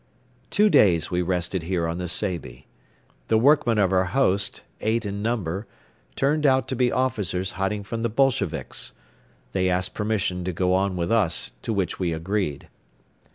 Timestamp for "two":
0.49-0.67